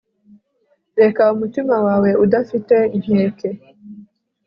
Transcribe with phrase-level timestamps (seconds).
[1.01, 3.49] reka umutima wawe udafite inkeke